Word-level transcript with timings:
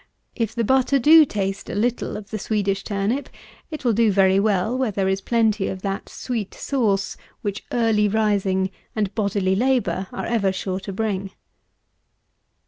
If 0.35 0.55
the 0.55 0.63
butter 0.63 0.97
do 0.97 1.25
taste 1.25 1.69
a 1.69 1.75
little 1.75 2.17
of 2.17 2.31
the 2.31 2.39
Swedish 2.39 2.83
turnip, 2.83 3.29
it 3.69 3.85
will 3.85 3.93
do 3.93 4.11
very 4.11 4.39
well 4.39 4.75
where 4.75 4.89
there 4.89 5.07
is 5.07 5.21
plenty 5.21 5.67
of 5.67 5.83
that 5.83 6.09
sweet 6.09 6.55
sauce 6.55 7.17
which 7.43 7.63
early 7.71 8.07
rising 8.09 8.71
and 8.95 9.13
bodily 9.13 9.55
labour 9.55 10.07
are 10.11 10.25
ever 10.25 10.51
sure 10.51 10.79
to 10.79 10.91
bring. 10.91 11.29